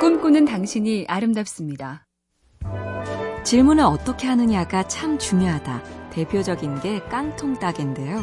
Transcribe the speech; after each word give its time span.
꿈꾸는 0.00 0.44
당신이 0.44 1.06
아름답습니다. 1.08 2.06
질문을 3.42 3.82
어떻게 3.82 4.28
하느냐가 4.28 4.86
참 4.86 5.18
중요하다. 5.18 6.10
대표적인 6.10 6.80
게 6.80 7.00
깡통 7.08 7.54
따개인데요. 7.58 8.22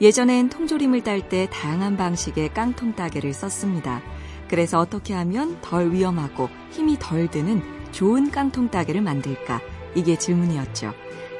예전엔 0.00 0.48
통조림을 0.48 1.04
딸 1.04 1.28
때 1.28 1.48
다양한 1.52 1.96
방식의 1.96 2.52
깡통 2.52 2.96
따개를 2.96 3.32
썼습니다. 3.32 4.02
그래서 4.48 4.80
어떻게 4.80 5.14
하면 5.14 5.56
덜 5.62 5.92
위험하고 5.92 6.48
힘이 6.72 6.96
덜 6.98 7.30
드는 7.30 7.62
좋은 7.92 8.32
깡통 8.32 8.68
따개를 8.68 9.00
만들까? 9.00 9.60
이게 9.94 10.18
질문이었죠. 10.18 10.94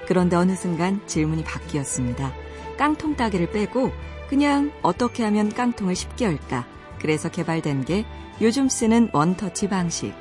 그런데 0.06 0.36
어느 0.36 0.54
순간 0.54 1.00
질문이 1.08 1.42
바뀌었습니다. 1.42 2.32
깡통 2.78 3.16
따개를 3.16 3.50
빼고 3.50 3.90
그냥 4.28 4.70
어떻게 4.82 5.24
하면 5.24 5.48
깡통을 5.48 5.96
쉽게 5.96 6.26
열까? 6.26 6.64
그래서 7.04 7.28
개발된 7.28 7.84
게 7.84 8.06
요즘 8.40 8.70
쓰는 8.70 9.10
원터치 9.12 9.68
방식. 9.68 10.14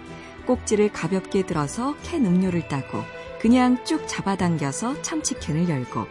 꼭지를 0.45 0.91
가볍게 0.91 1.45
들어서 1.45 1.95
캔 2.03 2.25
음료를 2.25 2.67
따고 2.67 3.01
그냥 3.39 3.81
쭉 3.85 4.05
잡아당겨서 4.05 5.01
참치캔을 5.01 5.69
열고 5.69 6.05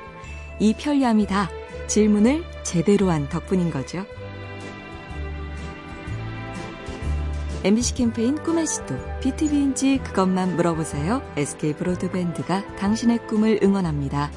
이 0.61 0.73
편리함이 0.73 1.27
다 1.27 1.51
질문을 1.89 2.43
제대로 2.63 3.11
한 3.11 3.29
덕분인 3.29 3.71
거죠. 3.71 4.07
MBC 7.65 7.95
캠페인 7.95 8.43
꿈의 8.43 8.67
시도 8.67 8.97
BTV인지 9.21 9.99
그것만 9.99 10.57
물어보세요. 10.57 11.21
SK 11.37 11.75
브로드밴드가 11.75 12.77
당신의 12.77 13.27
꿈을 13.27 13.61
응원합니다. 13.63 14.31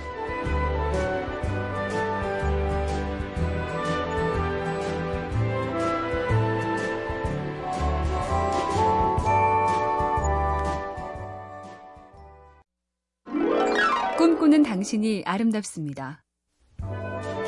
당신이 14.75 15.23
아름답습니다. 15.25 16.21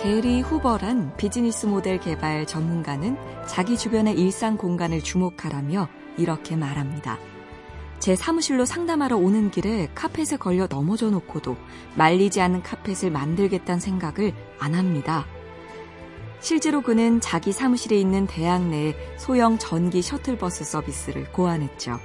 게리 0.01 0.39
후버란 0.39 1.17
비즈니스 1.17 1.65
모델 1.65 1.99
개발 1.99 2.47
전문가는 2.47 3.17
자기 3.45 3.77
주변의 3.77 4.17
일상 4.17 4.55
공간을 4.55 5.03
주목하라며 5.03 5.89
이렇게 6.17 6.55
말합니다. 6.55 7.19
제 7.99 8.15
사무실로 8.15 8.63
상담하러 8.63 9.17
오는 9.17 9.51
길에 9.51 9.89
카펫에 9.93 10.37
걸려 10.39 10.67
넘어져 10.67 11.09
놓고도 11.09 11.57
말리지 11.97 12.39
않은 12.39 12.63
카펫을 12.63 13.11
만들겠다는 13.11 13.81
생각을 13.81 14.31
안 14.57 14.73
합니다. 14.73 15.25
실제로 16.39 16.81
그는 16.81 17.19
자기 17.19 17.51
사무실에 17.51 17.99
있는 17.99 18.25
대학 18.25 18.65
내 18.65 18.95
소형 19.17 19.57
전기 19.57 20.01
셔틀버스 20.01 20.63
서비스를 20.63 21.29
고안했죠. 21.33 21.99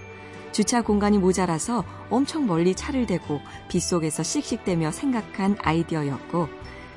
주차 0.53 0.83
공간이 0.83 1.19
모자라서 1.19 1.85
엄청 2.11 2.47
멀리 2.47 2.75
차를 2.75 3.07
대고 3.07 3.41
빗속에서 3.69 4.23
씩씩대며 4.23 4.91
생각한 4.91 5.57
아이디어였고 5.61 6.49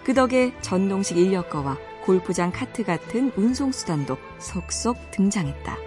그 0.03 0.13
덕에 0.13 0.53
전동식 0.61 1.17
인력거와 1.17 1.77
골프장 2.05 2.51
카트 2.51 2.83
같은 2.83 3.31
운송수단도 3.35 4.17
속속 4.37 5.09
등장했다. 5.11 5.77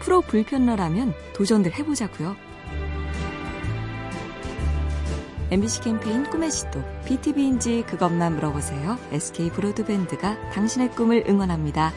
프로 0.00 0.20
불편러라면 0.22 1.14
도전들 1.34 1.74
해보자고요. 1.78 2.36
MBC 5.50 5.80
캠페인 5.80 6.28
꿈의 6.28 6.50
시도 6.50 6.82
BTV인지 7.06 7.84
그것만 7.86 8.34
물어보세요. 8.34 8.98
SK 9.12 9.50
브로드밴드가 9.50 10.50
당신의 10.50 10.90
꿈을 10.90 11.24
응원합니다. 11.26 11.92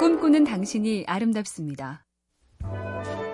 꿈꾸는 0.00 0.44
당신이 0.44 1.04
아름답습니다. 1.06 2.06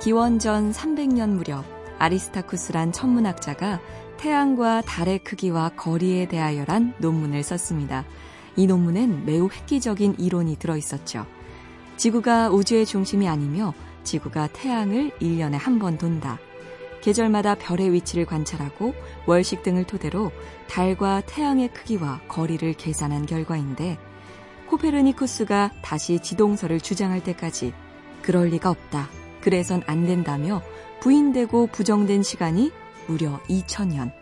기원전 0.03 0.72
300년 0.72 1.28
무렵 1.28 1.65
아리스타쿠스란 2.00 2.91
천문학자가 2.91 3.81
태양과 4.16 4.81
달의 4.81 5.21
크기와 5.21 5.69
거리에 5.76 6.26
대하여란 6.26 6.94
논문을 6.99 7.44
썼습니다. 7.44 8.05
이 8.56 8.66
논문엔 8.66 9.26
매우 9.26 9.49
획기적인 9.49 10.16
이론이 10.19 10.56
들어 10.56 10.76
있었죠. 10.76 11.25
지구가 11.99 12.50
우주의 12.50 12.84
중심이 12.84 13.28
아니며 13.28 13.72
지구가 14.03 14.49
태양을 14.49 15.10
1년에 15.21 15.53
한 15.53 15.78
번 15.78 15.99
돈다. 15.99 16.41
계절마다 17.00 17.55
별의 17.55 17.93
위치를 17.93 18.26
관찰하고 18.26 18.93
월식 19.28 19.62
등을 19.62 19.84
토대로 19.84 20.32
달과 20.66 21.22
태양의 21.26 21.69
크기와 21.69 22.22
거리를 22.26 22.72
계산한 22.72 23.26
결과인데 23.26 23.99
코페르니쿠스가 24.66 25.72
다시 25.82 26.19
지동설을 26.19 26.81
주장할 26.81 27.22
때까지 27.22 27.72
그럴 28.22 28.49
리가 28.49 28.71
없다. 28.71 29.09
그래선 29.41 29.82
안 29.87 30.06
된다며 30.06 30.62
부인되고 31.00 31.69
부정된 31.69 32.22
시간이 32.22 32.72
무려 33.06 33.41
2000년. 33.49 34.12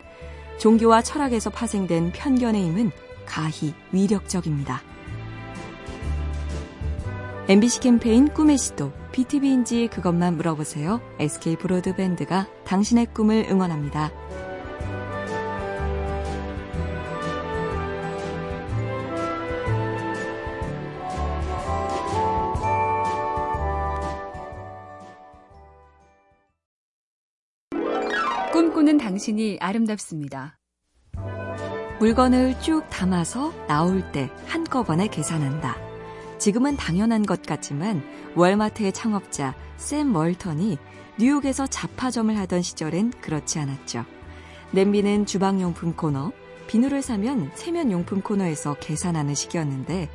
종교와 0.59 1.01
철학에서 1.01 1.49
파생된 1.49 2.11
편견의 2.13 2.63
힘은 2.63 2.91
가히 3.25 3.73
위력적입니다. 3.91 4.81
MBC 7.47 7.79
캠페인 7.81 8.27
꿈의 8.27 8.57
시도 8.57 8.91
BTV인지 9.11 9.87
그것만 9.91 10.37
물어보세요. 10.37 10.99
SK 11.19 11.57
브로드밴드가 11.57 12.47
당신의 12.65 13.07
꿈을 13.13 13.47
응원합니다. 13.49 14.11
꿈꾸는 28.75 28.97
당신이 28.97 29.57
아름답습니다. 29.61 30.59
물건을 31.99 32.59
쭉 32.59 32.83
담아서 32.89 33.53
나올 33.67 34.11
때 34.11 34.29
한꺼번에 34.47 35.07
계산한다. 35.07 35.77
지금은 36.39 36.75
당연한 36.75 37.25
것 37.25 37.41
같지만 37.43 38.03
월마트의 38.35 38.91
창업자 38.91 39.55
샘 39.77 40.11
멀턴이 40.11 40.77
뉴욕에서 41.17 41.67
잡화점을 41.67 42.37
하던 42.37 42.61
시절엔 42.61 43.11
그렇지 43.21 43.59
않았죠. 43.59 44.03
냄비는 44.71 45.25
주방용품 45.25 45.93
코너, 45.95 46.33
비누를 46.67 47.01
사면 47.01 47.51
세면용품 47.55 48.23
코너에서 48.23 48.75
계산하는 48.81 49.35
시기였는데 49.35 50.09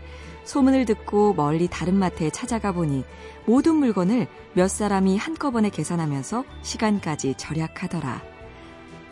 소문을 0.44 0.84
듣고 0.84 1.32
멀리 1.32 1.66
다른 1.66 1.94
마트에 1.94 2.28
찾아가 2.28 2.72
보니 2.72 3.04
모든 3.46 3.76
물건을 3.76 4.26
몇 4.52 4.68
사람이 4.68 5.16
한꺼번에 5.16 5.70
계산하면서 5.70 6.44
시간까지 6.60 7.36
절약하더라. 7.38 8.39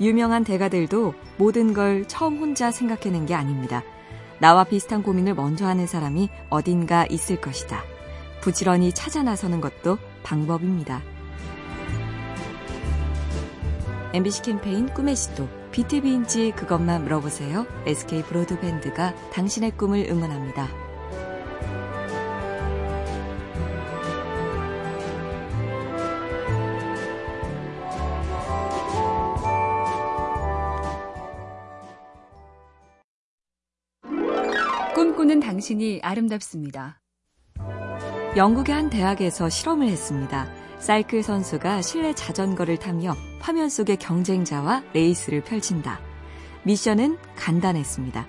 유명한 0.01 0.45
대가들도 0.45 1.15
모든 1.37 1.73
걸 1.73 2.07
처음 2.07 2.39
혼자 2.39 2.71
생각해낸 2.71 3.27
게 3.27 3.35
아닙니다. 3.35 3.83
나와 4.39 4.65
비슷한 4.65 5.03
고민을 5.03 5.35
먼저 5.35 5.67
하는 5.67 5.87
사람이 5.87 6.29
어딘가 6.49 7.07
있을 7.07 7.41
것이다. 7.41 7.83
부지런히 8.41 8.93
찾아 8.93 9.23
나서는 9.23 9.61
것도 9.61 9.99
방법입니다. 10.23 11.03
MBC 14.15 14.43
캠페인 14.43 14.87
꿈의 14.87 15.17
시도 15.17 15.49
BTV인지 15.73 16.53
그것만 16.53 17.03
물어보세요. 17.05 17.67
SK 17.85 18.23
브로드밴드가 18.23 19.15
당신의 19.33 19.73
꿈을 19.73 20.07
응원합니다. 20.09 20.88
꿈꾸는 34.99 35.39
당신이 35.39 36.01
아름답습니다. 36.03 37.01
영국의 38.37 38.75
한 38.75 38.91
대학에서 38.91 39.49
실험을 39.49 39.87
했습니다. 39.87 40.51
사이클 40.81 41.23
선수가 41.23 41.83
실내 41.83 42.13
자전거를 42.13 42.79
타며 42.79 43.15
화면 43.39 43.69
속의 43.69 43.99
경쟁자와 43.99 44.83
레이스를 44.95 45.45
펼친다. 45.45 46.01
미션은 46.65 47.17
간단했습니다. 47.37 48.27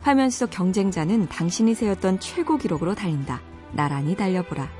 화면 0.00 0.30
속 0.30 0.48
경쟁자는 0.48 1.28
당신이 1.28 1.74
세웠던 1.74 2.18
최고 2.18 2.56
기록으로 2.56 2.94
달린다. 2.94 3.42
나란히 3.72 4.16
달려보라. 4.16 4.70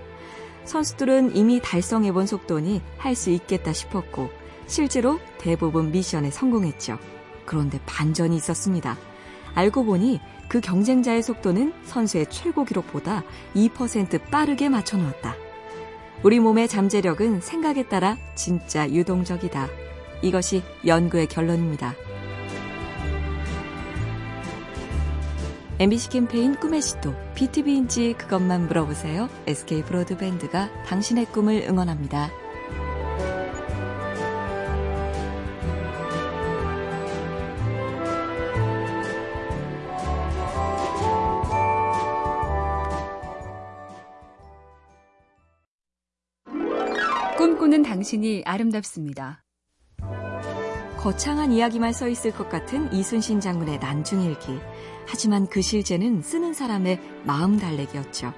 선수들은 0.65 1.37
이미 1.37 1.61
달성해본 1.61 2.27
속도니 2.27 2.81
할 2.97 3.15
수 3.15 3.29
있겠다 3.29 3.75
싶었고, 3.75 4.31
실제로 4.67 5.21
대부분 5.37 5.93
미션에 5.93 6.31
성공했죠. 6.31 6.99
그런데 7.45 7.79
반전이 7.85 8.35
있었습니다. 8.37 8.97
알고 9.55 9.85
보니 9.85 10.21
그 10.49 10.61
경쟁자의 10.61 11.23
속도는 11.23 11.73
선수의 11.85 12.27
최고 12.31 12.65
기록보다 12.65 13.25
2% 13.55 14.31
빠르게 14.31 14.69
맞춰 14.69 14.97
놓았다. 14.97 15.35
우리 16.23 16.41
몸의 16.41 16.69
잠재력은 16.69 17.41
생각에 17.41 17.85
따라 17.89 18.17
진짜 18.35 18.89
유동적이다. 18.91 19.69
이것이 20.23 20.63
연구의 20.87 21.27
결론입니다. 21.27 21.95
MBC 25.79 26.09
캠페인 26.09 26.55
꿈의 26.55 26.81
시도 26.81 27.13
BTV인지 27.35 28.15
그것만 28.15 28.67
물어보세요. 28.67 29.29
SK 29.47 29.83
브로드밴드가 29.83 30.71
당신의 30.85 31.27
꿈을 31.27 31.67
응원합니다. 31.69 32.31
꿈꾸는 47.67 47.83
당신이 47.83 48.43
아름답습니다. 48.45 49.43
거창한 50.99 51.51
이야기만 51.51 51.93
써 51.93 52.07
있을 52.07 52.31
것 52.31 52.49
같은 52.49 52.93
이순신 52.93 53.41
장군의 53.41 53.81
난중일기. 53.81 54.59
하지만 55.07 55.49
그 55.49 55.63
실제는 55.63 56.23
쓰는 56.23 56.55
사람의 56.55 57.01
마음 57.25 57.59
달래기였죠. 57.59 58.33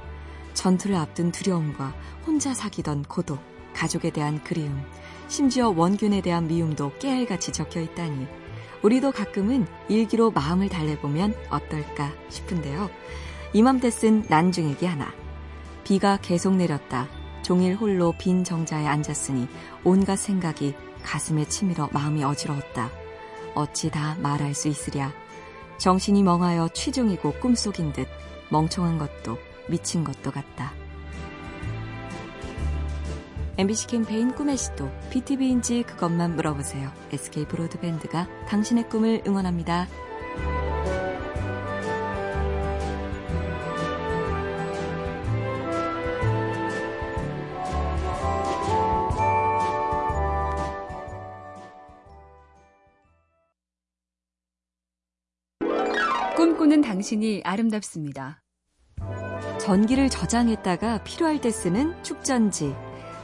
전투를 0.54 0.96
앞둔 0.96 1.30
두려움과 1.30 1.94
혼자 2.26 2.54
사귀던 2.54 3.02
고독, 3.02 3.38
가족에 3.74 4.10
대한 4.10 4.42
그리움, 4.44 4.80
심지어 5.28 5.68
원균에 5.76 6.22
대한 6.22 6.48
미움도 6.48 6.92
깨알같이 6.98 7.52
적혀 7.52 7.80
있다니. 7.80 8.26
우리도 8.82 9.12
가끔은 9.12 9.66
일기로 9.90 10.30
마음을 10.30 10.70
달래보면 10.70 11.34
어떨까 11.50 12.12
싶은데요. 12.30 12.88
이맘때 13.52 13.90
쓴 13.90 14.24
난중일기 14.28 14.86
하나. 14.86 15.12
비가 15.84 16.18
계속 16.22 16.56
내렸다. 16.56 17.17
종일 17.48 17.76
홀로 17.76 18.12
빈 18.18 18.44
정자에 18.44 18.86
앉았으니 18.86 19.48
온갖 19.82 20.16
생각이 20.16 20.74
가슴에 21.02 21.46
치밀어 21.46 21.88
마음이 21.92 22.22
어지러웠다. 22.22 22.90
어찌 23.54 23.90
다 23.90 24.18
말할 24.20 24.52
수 24.52 24.68
있으랴. 24.68 25.10
정신이 25.78 26.22
멍하여 26.24 26.68
취중이고 26.74 27.40
꿈속인 27.40 27.94
듯 27.94 28.06
멍청한 28.50 28.98
것도 28.98 29.38
미친 29.66 30.04
것도 30.04 30.30
같다. 30.30 30.74
MBC 33.56 33.86
캠페인 33.86 34.34
꿈의 34.34 34.58
시도 34.58 34.90
BTV인지 35.08 35.84
그것만 35.84 36.36
물어보세요. 36.36 36.92
SK 37.12 37.46
브로드밴드가 37.46 38.28
당신의 38.46 38.90
꿈을 38.90 39.22
응원합니다. 39.26 39.88
꿈꾸는 56.58 56.80
당신이 56.80 57.42
아름답습니다. 57.44 58.42
전기를 59.60 60.10
저장했다가 60.10 61.04
필요할 61.04 61.40
때 61.40 61.52
쓰는 61.52 61.94
축전지. 62.02 62.74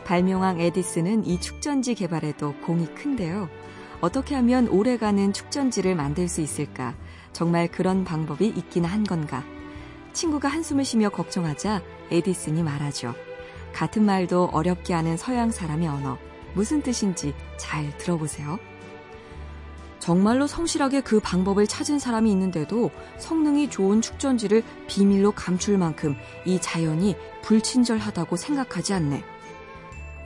발명왕 0.04 0.60
에디슨은 0.60 1.26
이 1.26 1.40
축전지 1.40 1.96
개발에도 1.96 2.54
공이 2.64 2.94
큰데요. 2.94 3.48
어떻게 4.00 4.36
하면 4.36 4.68
오래가는 4.68 5.32
축전지를 5.32 5.96
만들 5.96 6.28
수 6.28 6.42
있을까? 6.42 6.94
정말 7.32 7.66
그런 7.66 8.04
방법이 8.04 8.46
있긴 8.46 8.84
한 8.84 9.02
건가? 9.02 9.42
친구가 10.12 10.46
한숨을 10.46 10.84
쉬며 10.84 11.08
걱정하자 11.08 11.82
에디슨이 12.12 12.62
말하죠. 12.62 13.14
같은 13.72 14.04
말도 14.04 14.50
어렵게 14.52 14.94
하는 14.94 15.16
서양 15.16 15.50
사람의 15.50 15.88
언어. 15.88 16.18
무슨 16.54 16.82
뜻인지 16.82 17.34
잘 17.56 17.98
들어보세요. 17.98 18.60
정말로 20.04 20.46
성실하게 20.46 21.00
그 21.00 21.18
방법을 21.18 21.66
찾은 21.66 21.98
사람이 21.98 22.30
있는데도 22.32 22.90
성능이 23.16 23.70
좋은 23.70 24.02
축전지를 24.02 24.62
비밀로 24.86 25.32
감출 25.32 25.78
만큼 25.78 26.14
이 26.44 26.60
자연이 26.60 27.16
불친절하다고 27.40 28.36
생각하지 28.36 28.92
않네. 28.92 29.24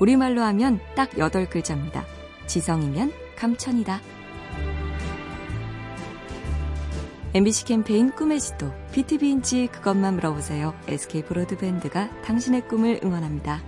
우리말로 0.00 0.42
하면 0.42 0.80
딱 0.96 1.10
8글자입니다. 1.10 2.02
지성이면 2.48 3.12
감천이다. 3.36 4.00
MBC 7.34 7.66
캠페인 7.66 8.10
꿈의 8.10 8.40
지도, 8.40 8.72
BTV인지 8.90 9.68
그것만 9.68 10.16
물어보세요. 10.16 10.74
SK 10.88 11.22
브로드밴드가 11.22 12.22
당신의 12.22 12.66
꿈을 12.66 12.98
응원합니다. 13.04 13.62